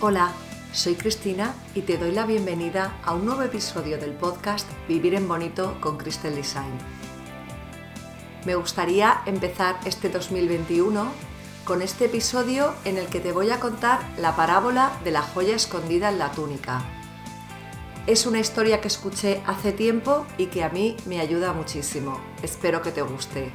Hola, 0.00 0.30
soy 0.72 0.94
Cristina 0.94 1.56
y 1.74 1.80
te 1.80 1.98
doy 1.98 2.12
la 2.12 2.24
bienvenida 2.24 3.00
a 3.04 3.14
un 3.14 3.26
nuevo 3.26 3.42
episodio 3.42 3.98
del 3.98 4.12
podcast 4.12 4.64
Vivir 4.86 5.14
en 5.14 5.26
Bonito 5.26 5.76
con 5.80 5.98
Crystal 5.98 6.32
Design. 6.36 6.70
Me 8.46 8.54
gustaría 8.54 9.22
empezar 9.26 9.80
este 9.86 10.08
2021 10.08 11.10
con 11.64 11.82
este 11.82 12.04
episodio 12.04 12.74
en 12.84 12.96
el 12.96 13.06
que 13.06 13.18
te 13.18 13.32
voy 13.32 13.50
a 13.50 13.58
contar 13.58 13.98
la 14.18 14.36
parábola 14.36 14.92
de 15.02 15.10
la 15.10 15.22
joya 15.22 15.56
escondida 15.56 16.10
en 16.10 16.20
la 16.20 16.30
túnica. 16.30 16.84
Es 18.06 18.24
una 18.24 18.38
historia 18.38 18.80
que 18.80 18.86
escuché 18.86 19.42
hace 19.46 19.72
tiempo 19.72 20.26
y 20.38 20.46
que 20.46 20.62
a 20.62 20.68
mí 20.68 20.96
me 21.06 21.18
ayuda 21.18 21.52
muchísimo. 21.52 22.20
Espero 22.44 22.82
que 22.82 22.92
te 22.92 23.02
guste. 23.02 23.50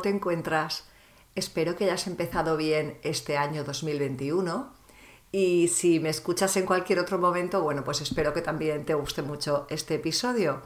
¿Cómo 0.00 0.12
te 0.12 0.16
encuentras? 0.16 0.84
Espero 1.34 1.76
que 1.76 1.84
hayas 1.84 2.06
empezado 2.06 2.56
bien 2.56 2.96
este 3.02 3.36
año 3.36 3.64
2021 3.64 4.72
y 5.30 5.68
si 5.68 6.00
me 6.00 6.08
escuchas 6.08 6.56
en 6.56 6.64
cualquier 6.64 7.00
otro 7.00 7.18
momento, 7.18 7.60
bueno, 7.60 7.84
pues 7.84 8.00
espero 8.00 8.32
que 8.32 8.40
también 8.40 8.86
te 8.86 8.94
guste 8.94 9.20
mucho 9.20 9.66
este 9.68 9.96
episodio. 9.96 10.62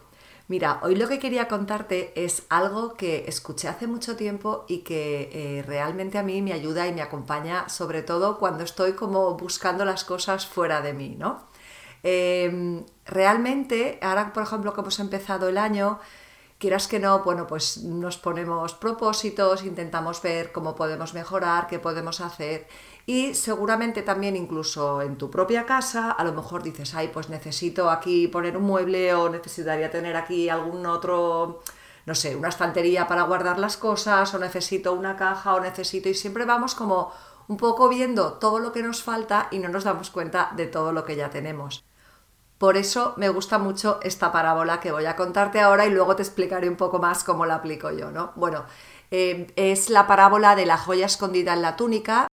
Mira, 0.47 0.79
hoy 0.85 0.95
lo 0.95 1.09
que 1.09 1.19
quería 1.19 1.49
contarte 1.49 2.13
es 2.15 2.45
algo 2.49 2.95
que 2.95 3.25
escuché 3.27 3.67
hace 3.67 3.89
mucho 3.89 4.15
tiempo 4.15 4.67
y 4.69 4.79
que 4.85 5.31
eh, 5.33 5.65
realmente 5.67 6.17
a 6.17 6.23
mí 6.23 6.41
me 6.41 6.53
ayuda 6.53 6.87
y 6.87 6.93
me 6.93 7.03
acompaña, 7.03 7.69
sobre 7.69 8.03
todo 8.03 8.39
cuando 8.39 8.63
estoy 8.63 8.93
como 8.93 9.37
buscando 9.37 9.85
las 9.85 10.05
cosas 10.05 10.47
fuera 10.47 10.81
de 10.81 10.95
mí, 10.95 11.17
¿no? 11.19 11.43
Em, 12.05 12.85
realmente, 13.05 13.99
ahora 14.01 14.33
por 14.33 14.45
ejemplo 14.45 14.73
que 14.75 14.81
hemos 14.81 15.01
empezado 15.01 15.49
el 15.49 15.59
año, 15.59 15.99
quieras 16.65 16.89
que 16.89 16.99
no, 16.99 17.19
bueno, 17.19 17.47
pues 17.47 17.83
nos 17.83 18.17
ponemos 18.17 18.73
propósitos, 18.73 19.65
intentamos 19.65 20.23
ver 20.23 20.51
cómo 20.51 20.75
podemos 20.75 21.13
mejorar, 21.13 21.67
qué 21.67 21.79
podemos 21.79 22.23
hacer 22.23 22.67
y 23.05 23.35
seguramente 23.35 24.01
también 24.01 24.35
incluso 24.35 25.03
en 25.03 25.19
tu 25.19 25.31
propia 25.31 25.67
casa, 25.67 26.11
a 26.11 26.25
lo 26.25 26.33
mejor 26.33 26.63
dices, 26.63 26.95
ay, 26.95 27.09
pues 27.13 27.29
necesito 27.29 27.91
aquí 27.91 28.29
poner 28.29 28.57
un 28.57 28.63
mueble 28.63 29.13
o 29.13 29.29
necesitaría 29.29 29.91
tener 29.91 30.17
aquí 30.17 30.49
algún 30.49 30.87
otro, 30.87 31.61
no 32.07 32.15
sé, 32.15 32.35
una 32.35 32.49
estantería 32.49 33.07
para 33.07 33.25
guardar 33.25 33.59
las 33.59 33.77
cosas 33.77 34.33
o 34.33 34.39
necesito 34.39 34.95
una 34.95 35.17
caja 35.17 35.55
o 35.55 35.61
necesito 35.61 36.09
y 36.09 36.15
siempre 36.15 36.47
vamos 36.47 36.75
como 36.75 37.13
un 37.47 37.59
poco 37.59 37.91
viendo 37.91 38.39
todo 38.39 38.59
lo 38.59 38.73
que 38.73 38.83
nos 38.83 39.03
falta 39.03 39.49
y 39.51 39.59
no 39.59 39.69
nos 39.69 39.85
damos 39.85 40.09
cuenta 40.09 40.51
de 40.57 40.67
todo 40.67 40.93
lo 40.93 41.05
que 41.05 41.17
ya 41.17 41.29
tenemos. 41.29 41.85
Por 42.59 42.77
eso 42.77 43.15
me 43.17 43.29
gusta 43.29 43.59
mucho 43.59 43.99
esta 44.03 44.33
parábola 44.33 44.81
que 44.81 44.93
voy 44.93 45.07
a 45.07 45.17
contarte 45.17 45.61
ahora 45.61 45.87
y 45.87 45.91
luego 45.91 46.17
te 46.17 46.23
explicaré 46.23 46.69
un 46.69 46.77
poco 46.77 46.99
más 46.99 47.25
cómo 47.25 47.47
la 47.47 47.57
aplico 47.57 47.91
yo, 47.91 48.11
¿no? 48.11 48.33
Bueno, 48.37 48.65
eh, 49.11 49.53
es 49.57 49.91
la 49.91 50.07
parábola 50.07 50.57
de 50.57 50.67
la 50.67 50.79
joya 50.79 51.07
escondida 51.07 51.53
en 51.53 51.63
la 51.63 51.77
túnica, 51.77 52.29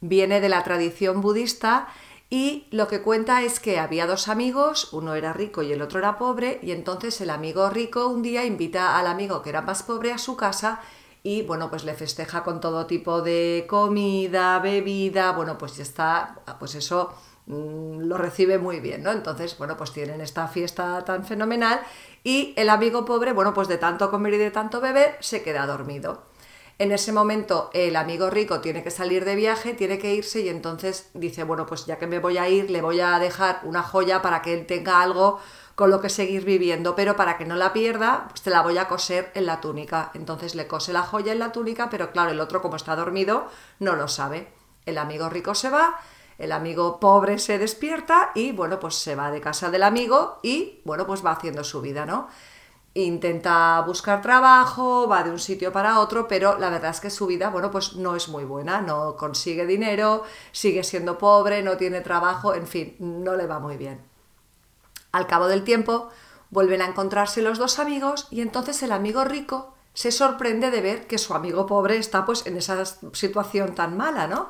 viene 0.00 0.40
de 0.40 0.48
la 0.48 0.64
tradición 0.64 1.20
budista 1.20 1.88
y 2.30 2.66
lo 2.70 2.88
que 2.88 3.00
cuenta 3.00 3.42
es 3.42 3.58
que 3.58 3.78
había 3.78 4.06
dos 4.06 4.28
amigos, 4.28 4.92
uno 4.92 5.14
era 5.14 5.32
rico 5.32 5.62
y 5.62 5.72
el 5.72 5.80
otro 5.80 5.98
era 5.98 6.18
pobre, 6.18 6.60
y 6.62 6.72
entonces 6.72 7.20
el 7.20 7.30
amigo 7.30 7.70
rico 7.70 8.08
un 8.08 8.22
día 8.22 8.44
invita 8.44 8.98
al 8.98 9.06
amigo 9.06 9.40
que 9.40 9.50
era 9.50 9.62
más 9.62 9.82
pobre 9.82 10.12
a 10.12 10.18
su 10.18 10.36
casa 10.36 10.80
y 11.22 11.42
bueno, 11.42 11.70
pues 11.70 11.84
le 11.84 11.94
festeja 11.94 12.44
con 12.44 12.60
todo 12.60 12.86
tipo 12.86 13.22
de 13.22 13.66
comida, 13.68 14.58
bebida, 14.58 15.32
bueno, 15.32 15.58
pues 15.58 15.76
ya 15.76 15.82
está, 15.82 16.40
pues 16.58 16.74
eso 16.74 17.14
lo 17.48 18.18
recibe 18.18 18.58
muy 18.58 18.80
bien, 18.80 19.02
¿no? 19.02 19.10
Entonces, 19.10 19.56
bueno, 19.56 19.76
pues 19.76 19.92
tienen 19.92 20.20
esta 20.20 20.48
fiesta 20.48 21.04
tan 21.04 21.24
fenomenal 21.24 21.80
y 22.22 22.52
el 22.56 22.68
amigo 22.68 23.04
pobre, 23.04 23.32
bueno, 23.32 23.54
pues 23.54 23.68
de 23.68 23.78
tanto 23.78 24.10
comer 24.10 24.34
y 24.34 24.38
de 24.38 24.50
tanto 24.50 24.80
beber, 24.80 25.16
se 25.20 25.42
queda 25.42 25.66
dormido. 25.66 26.22
En 26.78 26.92
ese 26.92 27.10
momento 27.10 27.70
el 27.72 27.96
amigo 27.96 28.30
rico 28.30 28.60
tiene 28.60 28.84
que 28.84 28.90
salir 28.90 29.24
de 29.24 29.34
viaje, 29.34 29.74
tiene 29.74 29.98
que 29.98 30.14
irse 30.14 30.42
y 30.42 30.48
entonces 30.48 31.10
dice, 31.14 31.42
bueno, 31.42 31.66
pues 31.66 31.86
ya 31.86 31.98
que 31.98 32.06
me 32.06 32.20
voy 32.20 32.38
a 32.38 32.48
ir, 32.48 32.70
le 32.70 32.82
voy 32.82 33.00
a 33.00 33.18
dejar 33.18 33.60
una 33.64 33.82
joya 33.82 34.22
para 34.22 34.42
que 34.42 34.54
él 34.54 34.66
tenga 34.66 35.02
algo 35.02 35.40
con 35.74 35.90
lo 35.90 36.00
que 36.00 36.08
seguir 36.08 36.44
viviendo, 36.44 36.94
pero 36.94 37.16
para 37.16 37.36
que 37.36 37.46
no 37.46 37.56
la 37.56 37.72
pierda, 37.72 38.26
pues 38.28 38.42
te 38.42 38.50
la 38.50 38.62
voy 38.62 38.78
a 38.78 38.88
coser 38.88 39.32
en 39.34 39.46
la 39.46 39.60
túnica. 39.60 40.10
Entonces 40.14 40.54
le 40.54 40.68
cose 40.68 40.92
la 40.92 41.02
joya 41.02 41.32
en 41.32 41.38
la 41.40 41.50
túnica, 41.50 41.88
pero 41.90 42.12
claro, 42.12 42.30
el 42.30 42.40
otro 42.40 42.62
como 42.62 42.76
está 42.76 42.94
dormido 42.94 43.48
no 43.80 43.96
lo 43.96 44.06
sabe. 44.06 44.48
El 44.86 44.98
amigo 44.98 45.28
rico 45.28 45.54
se 45.54 45.70
va, 45.70 45.98
el 46.38 46.52
amigo 46.52 47.00
pobre 47.00 47.38
se 47.38 47.58
despierta 47.58 48.30
y 48.34 48.52
bueno, 48.52 48.78
pues 48.78 48.94
se 48.94 49.16
va 49.16 49.30
de 49.30 49.40
casa 49.40 49.70
del 49.70 49.82
amigo 49.82 50.38
y 50.42 50.80
bueno, 50.84 51.06
pues 51.06 51.24
va 51.24 51.32
haciendo 51.32 51.64
su 51.64 51.80
vida, 51.80 52.06
¿no? 52.06 52.28
Intenta 52.94 53.80
buscar 53.82 54.22
trabajo, 54.22 55.06
va 55.08 55.22
de 55.22 55.30
un 55.30 55.38
sitio 55.38 55.72
para 55.72 56.00
otro, 56.00 56.26
pero 56.26 56.58
la 56.58 56.70
verdad 56.70 56.92
es 56.92 57.00
que 57.00 57.10
su 57.10 57.26
vida, 57.26 57.50
bueno, 57.50 57.70
pues 57.70 57.94
no 57.94 58.16
es 58.16 58.28
muy 58.28 58.44
buena, 58.44 58.80
no 58.80 59.16
consigue 59.16 59.66
dinero, 59.66 60.22
sigue 60.52 60.84
siendo 60.84 61.18
pobre, 61.18 61.62
no 61.62 61.76
tiene 61.76 62.00
trabajo, 62.00 62.54
en 62.54 62.66
fin, 62.66 62.96
no 62.98 63.36
le 63.36 63.46
va 63.46 63.58
muy 63.58 63.76
bien. 63.76 64.00
Al 65.12 65.26
cabo 65.26 65.48
del 65.48 65.64
tiempo, 65.64 66.08
vuelven 66.50 66.82
a 66.82 66.86
encontrarse 66.86 67.42
los 67.42 67.58
dos 67.58 67.78
amigos 67.78 68.26
y 68.30 68.40
entonces 68.40 68.82
el 68.82 68.92
amigo 68.92 69.24
rico 69.24 69.74
se 69.92 70.12
sorprende 70.12 70.70
de 70.70 70.80
ver 70.80 71.06
que 71.06 71.18
su 71.18 71.34
amigo 71.34 71.66
pobre 71.66 71.96
está 71.96 72.24
pues 72.24 72.46
en 72.46 72.56
esa 72.56 72.84
situación 72.84 73.74
tan 73.74 73.96
mala, 73.96 74.28
¿no? 74.28 74.48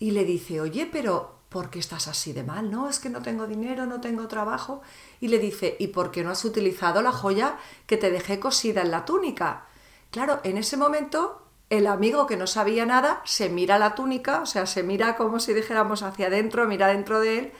Y 0.00 0.10
le 0.10 0.24
dice, 0.24 0.60
oye, 0.60 0.88
pero 0.90 1.36
¿por 1.50 1.70
qué 1.70 1.78
estás 1.78 2.08
así 2.08 2.32
de 2.32 2.42
mal? 2.42 2.70
No, 2.70 2.88
es 2.88 2.98
que 2.98 3.10
no 3.10 3.22
tengo 3.22 3.46
dinero, 3.46 3.86
no 3.86 4.00
tengo 4.00 4.26
trabajo. 4.26 4.80
Y 5.20 5.28
le 5.28 5.38
dice, 5.38 5.76
¿y 5.78 5.88
por 5.88 6.10
qué 6.10 6.24
no 6.24 6.30
has 6.30 6.44
utilizado 6.44 7.02
la 7.02 7.12
joya 7.12 7.58
que 7.86 7.98
te 7.98 8.10
dejé 8.10 8.40
cosida 8.40 8.80
en 8.80 8.90
la 8.90 9.04
túnica? 9.04 9.66
Claro, 10.10 10.40
en 10.42 10.56
ese 10.56 10.76
momento 10.76 11.46
el 11.68 11.86
amigo 11.86 12.26
que 12.26 12.38
no 12.38 12.46
sabía 12.46 12.86
nada 12.86 13.20
se 13.24 13.50
mira 13.50 13.78
la 13.78 13.94
túnica, 13.94 14.40
o 14.40 14.46
sea, 14.46 14.66
se 14.66 14.82
mira 14.82 15.16
como 15.16 15.38
si 15.38 15.52
dijéramos 15.52 16.02
hacia 16.02 16.26
adentro, 16.26 16.66
mira 16.66 16.88
dentro 16.88 17.20
de 17.20 17.38
él 17.38 17.52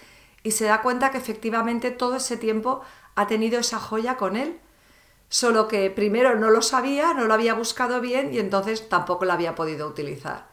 y 0.43 0.53
se 0.53 0.65
da 0.65 0.83
cuenta 0.83 1.11
que 1.11 1.19
efectivamente 1.19 1.91
todo 1.91 2.17
ese 2.17 2.39
tiempo 2.39 2.81
ha 3.15 3.27
tenido 3.27 3.61
esa 3.61 3.79
joya 3.79 4.17
con 4.17 4.37
él. 4.37 4.59
Solo 5.29 5.69
que 5.69 5.91
primero 5.91 6.37
no 6.37 6.51
lo 6.51 6.63
sabía, 6.63 7.13
no 7.15 7.27
lo 7.27 7.35
había 7.35 7.55
buscado 7.55 8.01
bien 8.01 8.35
y 8.35 8.39
entonces 8.39 8.89
tampoco 8.89 9.27
la 9.27 9.35
había 9.35 9.55
podido 9.55 9.87
utilizar. 9.87 10.50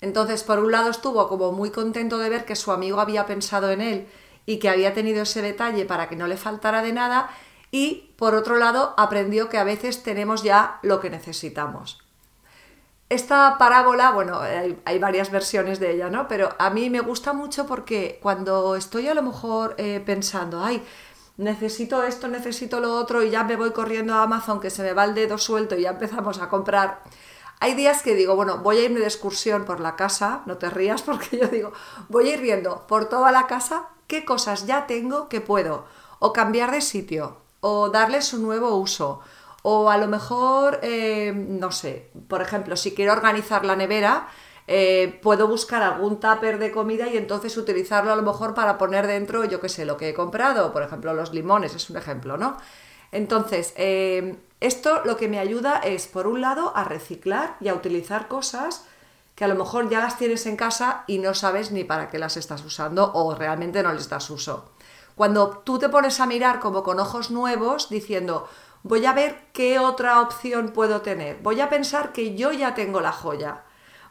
Entonces, 0.00 0.42
por 0.42 0.58
un 0.58 0.72
lado 0.72 0.90
estuvo 0.90 1.28
como 1.28 1.52
muy 1.52 1.70
contento 1.70 2.18
de 2.18 2.28
ver 2.28 2.44
que 2.44 2.56
su 2.56 2.72
amigo 2.72 3.00
había 3.00 3.26
pensado 3.26 3.70
en 3.70 3.80
él 3.80 4.08
y 4.44 4.58
que 4.58 4.68
había 4.68 4.94
tenido 4.94 5.22
ese 5.22 5.42
detalle 5.42 5.84
para 5.84 6.08
que 6.08 6.16
no 6.16 6.26
le 6.26 6.36
faltara 6.36 6.82
de 6.82 6.92
nada 6.92 7.30
y 7.70 8.12
por 8.16 8.34
otro 8.34 8.56
lado 8.56 8.94
aprendió 8.96 9.48
que 9.48 9.58
a 9.58 9.64
veces 9.64 10.02
tenemos 10.02 10.42
ya 10.42 10.78
lo 10.82 11.00
que 11.00 11.10
necesitamos. 11.10 11.98
Esta 13.08 13.56
parábola, 13.56 14.10
bueno, 14.10 14.40
hay, 14.40 14.98
varias 14.98 15.30
versiones 15.30 15.78
de 15.78 15.92
ella, 15.92 16.10
¿no? 16.10 16.26
Pero 16.26 16.48
a 16.58 16.70
mí 16.70 16.90
me 16.90 17.00
gusta 17.00 17.32
mucho 17.32 17.66
porque 17.66 18.18
cuando 18.20 18.74
estoy 18.74 19.06
a 19.06 19.14
lo 19.14 19.22
mejor 19.22 19.76
eh, 19.78 20.02
pensando, 20.04 20.64
ay, 20.64 20.82
necesito 21.36 22.02
esto, 22.02 22.26
necesito 22.26 22.80
lo 22.80 22.94
otro 22.94 23.22
y 23.22 23.30
ya 23.30 23.44
me 23.44 23.54
voy 23.54 23.70
corriendo 23.70 24.14
a 24.14 24.24
Amazon 24.24 24.58
que 24.58 24.70
se 24.70 24.82
me 24.82 24.92
va 24.92 25.04
el 25.04 25.14
dedo 25.14 25.38
suelto 25.38 25.76
y 25.76 25.82
ya 25.82 25.90
empezamos 25.90 26.40
a 26.40 26.48
comprar 26.48 27.02
hay 27.60 27.74
días 27.74 28.02
que 28.02 28.14
digo, 28.14 28.36
bueno, 28.36 28.58
voy 28.58 28.78
a 28.78 28.84
irme 28.84 29.00
de 29.00 29.06
excursión 29.06 29.64
por 29.64 29.80
la 29.80 29.96
casa, 29.96 30.42
no 30.46 30.58
te 30.58 30.70
rías 30.70 31.02
porque 31.06 31.38
yo 31.38 31.48
digo, 31.48 31.72
voy 32.08 32.28
a 32.28 32.34
ir 32.34 32.40
viendo 32.40 32.86
por 32.86 33.08
toda 33.08 33.32
la 33.32 33.46
casa 33.46 33.88
qué 34.06 34.24
cosas 34.24 34.66
ya 34.66 34.86
tengo 34.86 35.28
que 35.28 35.40
puedo 35.40 35.84
o 36.18 36.32
cambiar 36.32 36.70
de 36.70 36.80
sitio 36.80 37.38
o 37.60 37.90
darles 37.90 38.32
un 38.32 38.42
nuevo 38.42 38.76
uso 38.76 39.20
o 39.62 39.90
a 39.90 39.98
lo 39.98 40.06
mejor, 40.06 40.78
eh, 40.82 41.32
no 41.34 41.72
sé, 41.72 42.10
por 42.28 42.40
ejemplo, 42.40 42.76
si 42.76 42.94
quiero 42.94 43.12
organizar 43.12 43.64
la 43.64 43.74
nevera, 43.74 44.28
eh, 44.68 45.18
puedo 45.22 45.48
buscar 45.48 45.82
algún 45.82 46.20
tupper 46.20 46.58
de 46.58 46.70
comida 46.70 47.08
y 47.08 47.16
entonces 47.16 47.56
utilizarlo 47.56 48.12
a 48.12 48.16
lo 48.16 48.22
mejor 48.22 48.54
para 48.54 48.78
poner 48.78 49.08
dentro, 49.08 49.44
yo 49.44 49.60
qué 49.60 49.68
sé, 49.68 49.84
lo 49.84 49.96
que 49.96 50.10
he 50.10 50.14
comprado, 50.14 50.72
por 50.72 50.84
ejemplo, 50.84 51.14
los 51.14 51.32
limones, 51.32 51.74
es 51.74 51.90
un 51.90 51.96
ejemplo, 51.96 52.36
¿no? 52.36 52.56
Entonces, 53.10 53.74
eh, 53.76 54.36
esto 54.60 55.02
lo 55.04 55.16
que 55.16 55.28
me 55.28 55.38
ayuda 55.38 55.78
es, 55.78 56.06
por 56.06 56.26
un 56.26 56.40
lado, 56.40 56.72
a 56.76 56.84
reciclar 56.84 57.56
y 57.60 57.68
a 57.68 57.74
utilizar 57.74 58.28
cosas 58.28 58.86
que 59.34 59.44
a 59.44 59.48
lo 59.48 59.54
mejor 59.54 59.90
ya 59.90 60.00
las 60.00 60.16
tienes 60.16 60.46
en 60.46 60.56
casa 60.56 61.04
y 61.06 61.18
no 61.18 61.34
sabes 61.34 61.70
ni 61.70 61.84
para 61.84 62.08
qué 62.08 62.18
las 62.18 62.38
estás 62.38 62.64
usando 62.64 63.12
o 63.12 63.34
realmente 63.34 63.82
no 63.82 63.92
les 63.92 64.08
das 64.08 64.30
uso. 64.30 64.70
Cuando 65.14 65.58
tú 65.58 65.78
te 65.78 65.90
pones 65.90 66.20
a 66.20 66.26
mirar 66.26 66.58
como 66.58 66.82
con 66.82 66.98
ojos 66.98 67.30
nuevos 67.30 67.90
diciendo, 67.90 68.48
voy 68.82 69.04
a 69.04 69.12
ver 69.12 69.48
qué 69.52 69.78
otra 69.78 70.22
opción 70.22 70.70
puedo 70.70 71.02
tener, 71.02 71.38
voy 71.42 71.60
a 71.60 71.68
pensar 71.68 72.12
que 72.12 72.34
yo 72.34 72.50
ya 72.52 72.74
tengo 72.74 73.02
la 73.02 73.12
joya, 73.12 73.64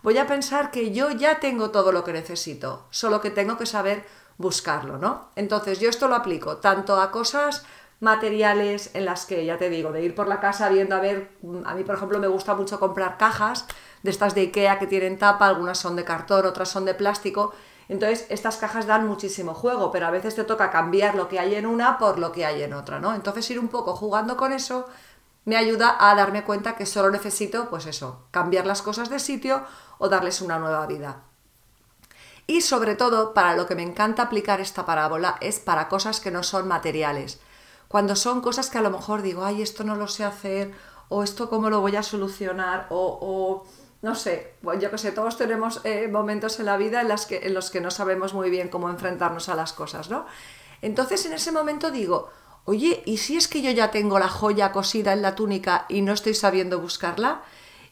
voy 0.03 0.19
a 0.19 0.27
pensar 0.27 0.69
que 0.69 0.92
yo 0.92 1.09
ya 1.09 1.39
tengo 1.39 1.71
todo 1.71 1.92
lo 1.92 2.03
que 2.03 2.13
necesito, 2.13 2.86
solo 2.92 3.19
que 3.19 3.31
tengo 3.31 3.57
que 3.57 3.65
saber 3.65 4.06
buscarlo, 4.38 4.97
¿no? 4.97 5.30
Entonces 5.36 5.80
yo 5.80 5.89
esto 5.89 6.07
lo 6.07 6.15
aplico 6.15 6.57
tanto 6.57 7.00
a 7.00 7.09
cosas 7.09 7.65
materiales 8.06 8.92
en 8.94 9.04
las 9.04 9.25
que, 9.25 9.44
ya 9.46 9.57
te 9.57 9.69
digo, 9.69 9.92
de 9.92 10.02
ir 10.02 10.16
por 10.16 10.30
la 10.30 10.40
casa 10.40 10.69
viendo 10.69 10.96
a 10.96 11.00
ver, 11.00 11.31
a 11.66 11.74
mí 11.74 11.84
por 11.84 11.96
ejemplo 11.96 12.19
me 12.19 12.28
gusta 12.28 12.56
mucho 12.56 12.80
comprar 12.80 13.18
cajas 13.18 13.66
de 14.04 14.12
estas 14.12 14.36
de 14.36 14.42
Ikea 14.42 14.80
que 14.80 14.88
tienen 14.88 15.18
tapa, 15.18 15.48
algunas 15.48 15.80
son 15.80 15.98
de 15.98 16.06
cartón, 16.06 16.46
otras 16.46 16.69
son 16.69 16.86
de 16.86 16.94
plástico, 16.94 17.54
entonces 17.90 18.28
estas 18.30 18.57
cajas 18.57 18.86
dan 18.86 19.07
muchísimo 19.07 19.54
juego, 19.54 19.92
pero 19.92 20.06
a 20.07 20.12
veces 20.12 20.36
te 20.36 20.44
toca 20.44 20.72
cambiar 20.72 21.16
lo 21.16 21.28
que 21.28 21.40
hay 21.40 21.56
en 21.56 21.66
una 21.66 21.98
por 21.98 22.19
lo 22.19 22.31
que 22.31 22.46
hay 22.46 22.63
en 22.63 22.74
otra, 22.74 23.00
¿no? 23.00 23.13
Entonces 23.13 23.50
ir 23.50 23.60
un 23.60 23.68
poco 23.68 23.96
jugando 23.96 24.38
con 24.38 24.54
eso 24.54 24.88
me 25.44 25.57
ayuda 25.57 25.98
a 26.00 26.16
darme 26.16 26.44
cuenta 26.44 26.75
que 26.75 26.86
solo 26.86 27.12
necesito, 27.12 27.69
pues 27.69 27.86
eso, 27.88 28.24
cambiar 28.31 28.66
las 28.66 28.81
cosas 28.81 29.10
de 29.10 29.19
sitio 29.19 29.63
o 29.98 30.10
darles 30.10 30.42
una 30.42 30.60
nueva 30.60 30.86
vida. 30.88 31.22
Y 32.48 32.62
sobre 32.62 32.96
todo, 32.96 33.34
para 33.34 33.56
lo 33.56 33.66
que 33.66 33.75
me 33.75 33.84
encanta 33.84 34.24
aplicar 34.24 34.62
esta 34.62 34.86
parábola 34.86 35.38
es 35.42 35.60
para 35.60 35.90
cosas 35.90 36.19
que 36.19 36.31
no 36.31 36.44
son 36.44 36.68
materiales. 36.68 37.40
Cuando 37.87 38.15
son 38.15 38.41
cosas 38.41 38.69
que 38.69 38.77
a 38.77 38.81
lo 38.81 38.89
mejor 38.89 39.21
digo, 39.21 39.43
ay, 39.43 39.61
esto 39.61 39.83
no 39.83 39.95
lo 39.95 40.07
sé 40.07 40.23
hacer, 40.23 40.73
o 41.09 41.23
esto 41.23 41.49
cómo 41.49 41.69
lo 41.69 41.81
voy 41.81 41.95
a 41.95 42.03
solucionar, 42.03 42.87
o, 42.89 43.63
no 44.01 44.15
sé, 44.15 44.53
bueno, 44.61 44.81
yo 44.81 44.91
que 44.91 44.97
sé, 44.97 45.11
todos 45.11 45.37
tenemos 45.37 45.81
eh, 45.83 46.07
momentos 46.07 46.59
en 46.59 46.65
la 46.65 46.77
vida 46.77 47.01
en, 47.01 47.07
las 47.07 47.25
que, 47.25 47.47
en 47.47 47.53
los 47.53 47.69
que 47.71 47.81
no 47.81 47.91
sabemos 47.91 48.33
muy 48.33 48.49
bien 48.49 48.69
cómo 48.69 48.89
enfrentarnos 48.89 49.49
a 49.49 49.55
las 49.55 49.73
cosas, 49.73 50.09
¿no? 50.09 50.25
Entonces 50.81 51.25
en 51.25 51.33
ese 51.33 51.51
momento 51.51 51.89
digo, 51.89 52.29
oye, 52.65 53.01
¿y 53.05 53.17
si 53.17 53.37
es 53.37 53.47
que 53.47 53.61
yo 53.61 53.71
ya 53.71 53.91
tengo 53.91 54.19
la 54.19 54.27
joya 54.27 54.71
cosida 54.71 55.13
en 55.13 55.21
la 55.21 55.35
túnica 55.35 55.85
y 55.89 56.01
no 56.01 56.13
estoy 56.13 56.33
sabiendo 56.33 56.79
buscarla? 56.79 57.41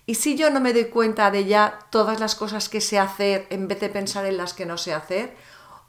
¿Y 0.05 0.15
si 0.15 0.35
yo 0.35 0.49
no 0.49 0.59
me 0.59 0.73
doy 0.73 0.85
cuenta 0.85 1.31
de 1.31 1.45
ya 1.45 1.79
todas 1.89 2.19
las 2.19 2.35
cosas 2.35 2.67
que 2.67 2.81
sé 2.81 2.99
hacer 2.99 3.47
en 3.49 3.67
vez 3.67 3.79
de 3.79 3.89
pensar 3.89 4.25
en 4.25 4.37
las 4.37 4.53
que 4.53 4.65
no 4.65 4.77
sé 4.77 4.93
hacer? 4.93 5.35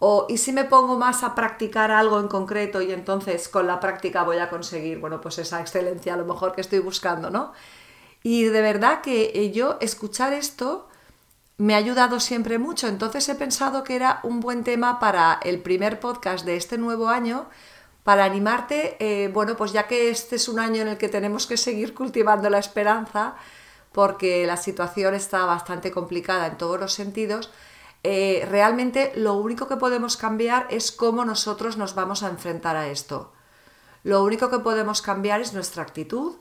O 0.07 0.27
¿y 0.29 0.37
si 0.37 0.53
me 0.53 0.65
pongo 0.65 0.99
más 0.99 1.23
a 1.23 1.35
practicar 1.35 1.91
algo 1.91 2.21
en 2.21 2.29
concreto 2.29 2.83
y 2.83 2.93
entonces 2.93 3.49
con 3.49 3.67
la 3.67 3.81
práctica 3.81 4.23
voy 4.23 4.37
a 4.37 4.51
conseguir, 4.51 4.99
bueno, 4.99 5.23
pues 5.23 5.39
esa 5.39 5.63
excelencia 5.63 6.13
a 6.13 6.19
lo 6.19 6.27
mejor 6.27 6.55
que 6.55 6.61
estoy 6.61 6.81
buscando, 6.81 7.31
¿no? 7.31 7.55
Y 8.23 8.45
de 8.45 8.61
verdad 8.61 9.01
que 9.01 9.33
eh, 9.35 9.51
yo 9.51 9.79
escuchar 9.81 10.35
esto 10.35 10.91
me 11.57 11.73
ha 11.73 11.79
ayudado 11.79 12.21
siempre 12.21 12.59
mucho, 12.59 12.87
entonces 12.87 13.27
he 13.31 13.35
pensado 13.35 13.83
que 13.83 13.97
era 13.97 14.21
un 14.25 14.41
buen 14.41 14.63
tema 14.63 15.01
para 15.01 15.41
el 15.43 15.61
primer 15.61 16.01
podcast 16.01 16.45
de 16.45 16.59
este 16.59 16.77
nuevo 16.77 17.09
año, 17.09 17.47
para 18.03 18.27
animarte, 18.27 18.99
eh, 19.01 19.29
bueno, 19.29 19.57
pues 19.57 19.73
ya 19.73 19.87
que 19.87 20.11
este 20.11 20.37
es 20.37 20.51
un 20.51 20.59
año 20.59 20.83
en 20.83 20.89
el 20.89 20.99
que 20.99 21.09
tenemos 21.09 21.47
que 21.47 21.57
seguir 21.57 21.95
cultivando 21.95 22.51
la 22.51 22.59
esperanza, 22.59 23.37
porque 23.91 24.47
la 24.47 24.59
situación 24.59 25.15
está 25.15 25.47
bastante 25.47 25.91
complicada 25.91 26.47
en 26.49 26.59
todos 26.59 26.79
los 26.79 26.93
sentidos, 26.93 27.51
eh, 28.05 28.47
realmente 28.49 29.13
lo 29.17 29.35
único 29.35 29.67
que 29.67 29.77
podemos 29.77 30.17
cambiar 30.17 30.67
es 30.71 30.93
cómo 30.93 31.25
nosotros 31.25 31.77
nos 31.77 31.95
vamos 31.95 32.23
a 32.23 32.29
enfrentar 32.29 32.77
a 32.77 32.89
esto. 32.89 33.33
Lo 34.03 34.23
único 34.23 34.51
que 34.51 34.59
podemos 34.59 35.03
cambiar 35.03 35.41
es 35.41 35.55
nuestra 35.55 35.83
actitud 35.83 36.37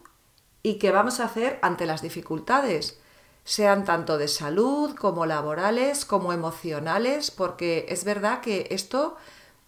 y 0.62 0.76
qué 0.76 0.92
vamos 0.92 1.20
a 1.20 1.26
hacer 1.26 1.60
ante 1.62 1.86
las 1.86 2.02
dificultades, 2.02 3.00
sean 3.46 3.84
tanto 3.86 4.18
de 4.18 4.28
salud 4.28 4.96
como 4.96 5.26
laborales, 5.26 6.06
como 6.06 6.34
emocionales, 6.34 7.32
porque 7.32 7.86
es 7.90 8.04
verdad 8.04 8.42
que 8.42 8.68
esto 8.70 9.16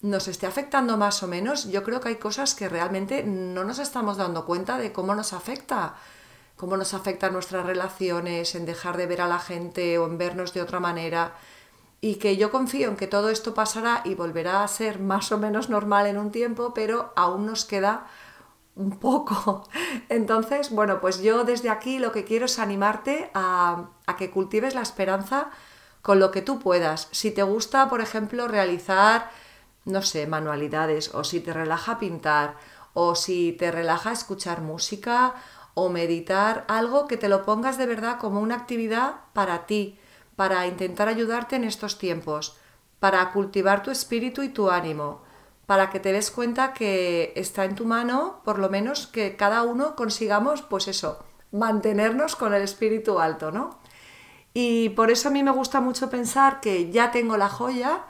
nos 0.01 0.27
esté 0.27 0.45
afectando 0.45 0.97
más 0.97 1.24
o 1.24 1.27
menos, 1.27 1.69
yo 1.71 1.83
creo 1.83 2.00
que 2.00 2.09
hay 2.09 2.15
cosas 2.18 2.53
que 2.53 2.69
realmente 2.69 3.24
no 3.24 3.63
nos 3.63 3.80
estamos 3.80 4.18
dando 4.18 4.45
cuenta 4.45 4.77
de 4.77 4.94
cómo 4.94 5.15
nos 5.15 5.33
afecta 5.33 5.95
cómo 6.56 6.77
nos 6.77 6.94
afectan 6.94 7.33
nuestras 7.33 7.65
relaciones, 7.65 8.56
en 8.56 8.65
dejar 8.65 8.97
de 8.97 9.07
ver 9.07 9.21
a 9.21 9.27
la 9.27 9.39
gente 9.39 9.97
o 9.97 10.06
en 10.06 10.18
vernos 10.18 10.53
de 10.53 10.62
otra 10.62 10.80
manera. 10.80 11.33
Y 12.01 12.15
que 12.15 12.38
yo 12.38 12.51
confío 12.51 12.89
en 12.89 12.97
que 12.97 13.07
todo 13.07 13.30
esto 13.30 13.53
pasará 13.53 14.01
y 14.06 14.15
volverá 14.15 14.63
a 14.63 14.68
ser 14.68 15.00
más 15.00 15.31
o 15.31 15.38
menos 15.38 15.69
normal 15.69 16.07
en 16.07 16.18
un 16.18 16.31
tiempo, 16.31 16.74
pero 16.74 17.13
aún 17.15 17.45
nos 17.45 17.65
queda 17.65 18.07
un 18.75 19.00
poco. 19.00 19.68
Entonces, 20.09 20.69
bueno, 20.71 21.01
pues 21.01 21.21
yo 21.21 21.44
desde 21.44 21.69
aquí 21.69 22.00
lo 22.00 22.12
que 22.12 22.25
quiero 22.25 22.45
es 22.45 22.59
animarte 22.59 23.31
a, 23.33 23.89
a 24.06 24.15
que 24.18 24.30
cultives 24.30 24.75
la 24.75 24.81
esperanza 24.81 25.50
con 26.01 26.19
lo 26.19 26.30
que 26.30 26.44
tú 26.44 26.59
puedas. 26.59 27.07
Si 27.12 27.31
te 27.31 27.42
gusta, 27.42 27.89
por 27.89 28.01
ejemplo, 28.01 28.47
realizar, 28.47 29.31
no 29.86 30.03
sé, 30.03 30.27
manualidades, 30.27 31.15
o 31.15 31.24
si 31.24 31.39
te 31.39 31.51
relaja 31.51 31.97
pintar, 31.97 32.57
o 32.94 33.15
si 33.15 33.53
te 33.53 33.71
relaja 33.71 34.12
escuchar 34.12 34.62
música, 34.62 35.33
o 35.74 35.89
meditar, 35.89 36.63
algo 36.68 37.07
que 37.07 37.18
te 37.18 37.27
lo 37.27 37.44
pongas 37.44 37.77
de 37.77 37.86
verdad 37.86 38.18
como 38.19 38.39
una 38.39 38.56
actividad 38.56 39.15
para 39.33 39.65
ti, 39.65 40.00
para 40.36 40.68
intentar 40.68 41.08
ayudarte 41.08 41.56
en 41.56 41.64
estos 41.64 41.98
tiempos, 41.98 42.58
para 43.00 43.32
cultivar 43.32 43.84
tu 43.84 43.92
espíritu 43.92 44.44
y 44.44 44.50
tu 44.50 44.70
ánimo, 44.70 45.22
para 45.66 45.90
que 45.90 46.00
te 46.00 46.12
des 46.12 46.32
cuenta 46.32 46.74
que 46.74 47.34
está 47.36 47.66
en 47.66 47.76
tu 47.76 47.86
mano, 47.86 48.42
por 48.44 48.60
lo 48.60 48.70
menos 48.70 49.08
que 49.08 49.36
cada 49.36 49.64
uno 49.64 49.96
consigamos, 49.96 50.62
pues 50.62 50.88
eso, 50.88 51.24
mantenernos 51.52 52.36
con 52.36 52.54
el 52.54 52.62
espíritu 52.62 53.20
alto, 53.20 53.52
¿no? 53.52 53.80
Y 54.54 54.90
por 54.90 55.12
eso 55.12 55.30
a 55.30 55.32
mí 55.32 55.44
me 55.44 55.52
gusta 55.52 55.82
mucho 55.82 56.10
pensar 56.10 56.62
que 56.62 56.92
ya 56.92 57.12
tengo 57.12 57.36
la 57.38 57.50
joya, 57.50 58.06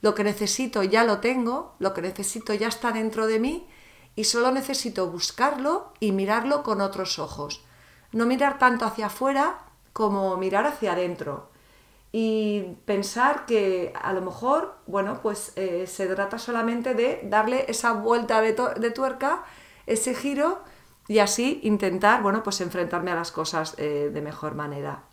lo 0.00 0.14
que 0.14 0.22
necesito 0.22 0.82
ya 0.82 1.02
lo 1.04 1.18
tengo, 1.18 1.74
lo 1.78 1.92
que 1.92 2.02
necesito 2.02 2.54
ya 2.54 2.68
está 2.68 2.92
dentro 2.92 3.26
de 3.26 3.40
mí 3.40 3.66
y 4.14 4.24
solo 4.24 4.52
necesito 4.52 5.10
buscarlo 5.10 5.92
y 5.98 6.12
mirarlo 6.12 6.62
con 6.62 6.80
otros 6.80 7.18
ojos. 7.18 7.64
No 8.12 8.26
mirar 8.26 8.58
tanto 8.58 8.84
hacia 8.84 9.06
afuera 9.06 9.58
como 9.92 10.36
mirar 10.36 10.66
hacia 10.66 10.92
adentro. 10.92 11.47
Y 12.10 12.76
pensar 12.86 13.44
que 13.44 13.92
a 14.00 14.12
lo 14.12 14.22
mejor, 14.22 14.76
bueno, 14.86 15.20
pues 15.22 15.52
eh, 15.56 15.86
se 15.86 16.06
trata 16.06 16.38
solamente 16.38 16.94
de 16.94 17.20
darle 17.24 17.66
esa 17.68 17.92
vuelta 17.92 18.40
de, 18.40 18.90
tuerca, 18.90 19.44
ese 19.86 20.14
giro, 20.14 20.62
y 21.06 21.18
así 21.18 21.60
intentar, 21.62 22.22
bueno, 22.22 22.42
pues 22.42 22.60
enfrentarme 22.60 23.10
a 23.10 23.14
las 23.14 23.32
cosas 23.32 23.74
eh, 23.78 24.10
de 24.12 24.22
mejor 24.22 24.54
manera. 24.54 25.04